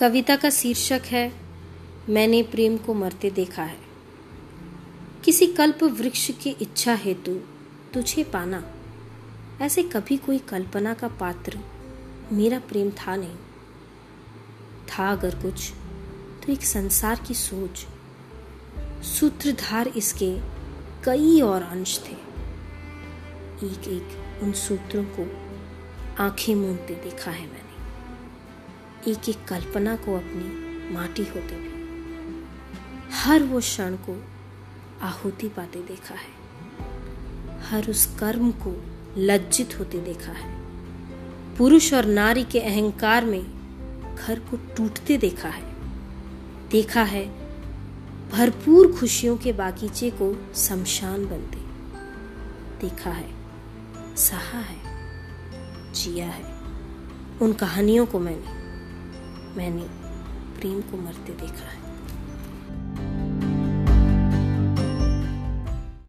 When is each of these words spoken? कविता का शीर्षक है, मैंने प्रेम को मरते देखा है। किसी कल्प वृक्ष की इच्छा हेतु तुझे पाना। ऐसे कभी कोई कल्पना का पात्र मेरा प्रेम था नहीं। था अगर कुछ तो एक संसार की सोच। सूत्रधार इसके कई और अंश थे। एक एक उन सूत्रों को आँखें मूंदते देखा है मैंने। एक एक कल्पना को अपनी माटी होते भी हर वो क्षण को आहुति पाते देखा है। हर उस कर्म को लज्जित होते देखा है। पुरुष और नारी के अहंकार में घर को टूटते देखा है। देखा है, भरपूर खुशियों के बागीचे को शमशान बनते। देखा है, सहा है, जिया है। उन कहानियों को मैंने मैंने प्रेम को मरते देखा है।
कविता 0.00 0.36
का 0.36 0.50
शीर्षक 0.50 1.02
है, 1.06 1.32
मैंने 2.08 2.42
प्रेम 2.42 2.76
को 2.76 2.94
मरते 2.94 3.30
देखा 3.30 3.62
है। 3.62 3.78
किसी 5.24 5.46
कल्प 5.46 5.82
वृक्ष 5.82 6.30
की 6.30 6.50
इच्छा 6.50 6.94
हेतु 6.94 7.34
तुझे 7.94 8.24
पाना। 8.24 8.74
ऐसे 9.62 9.82
कभी 9.82 10.16
कोई 10.16 10.38
कल्पना 10.38 10.94
का 10.94 11.08
पात्र 11.08 11.58
मेरा 12.32 12.58
प्रेम 12.58 12.90
था 12.90 13.16
नहीं। 13.16 13.36
था 14.86 15.12
अगर 15.12 15.34
कुछ 15.34 15.72
तो 16.46 16.52
एक 16.52 16.64
संसार 16.64 17.20
की 17.28 17.34
सोच। 17.34 17.86
सूत्रधार 19.04 19.88
इसके 19.88 20.40
कई 21.04 21.40
और 21.40 21.62
अंश 21.62 22.00
थे। 22.06 22.14
एक 23.66 23.88
एक 23.88 24.38
उन 24.42 24.52
सूत्रों 24.52 25.04
को 25.04 25.22
आँखें 26.24 26.54
मूंदते 26.54 26.94
देखा 26.94 27.30
है 27.30 27.46
मैंने। 27.46 27.69
एक 29.08 29.28
एक 29.28 29.44
कल्पना 29.48 29.96
को 29.96 30.16
अपनी 30.16 30.70
माटी 30.94 31.22
होते 31.22 31.54
भी 31.54 31.70
हर 33.12 33.42
वो 33.42 33.60
क्षण 33.60 33.96
को 33.96 34.24
आहुति 35.02 35.48
पाते 35.48 35.78
देखा 35.78 36.14
है। 36.14 36.40
हर 37.60 37.90
उस 37.90 38.16
कर्म 38.18 38.50
को 38.50 38.84
लज्जित 39.16 39.78
होते 39.78 39.98
देखा 39.98 40.32
है। 40.32 40.60
पुरुष 41.56 41.94
और 41.94 42.04
नारी 42.04 42.44
के 42.44 42.60
अहंकार 42.60 43.24
में 43.24 43.42
घर 44.16 44.38
को 44.38 44.56
टूटते 44.56 45.16
देखा 45.16 45.48
है। 45.48 45.74
देखा 46.68 47.02
है, 47.02 47.26
भरपूर 48.30 48.92
खुशियों 48.92 49.36
के 49.36 49.52
बागीचे 49.52 50.10
को 50.10 50.48
शमशान 50.54 51.26
बनते। 51.26 51.58
देखा 52.80 53.10
है, 53.10 53.30
सहा 54.16 54.58
है, 54.58 54.78
जिया 55.92 56.30
है। 56.30 56.60
उन 57.42 57.52
कहानियों 57.52 58.06
को 58.06 58.18
मैंने 58.18 58.59
मैंने 59.56 59.82
प्रेम 60.60 60.80
को 60.80 60.96
मरते 60.96 61.32
देखा 61.32 61.70
है। 61.70 61.89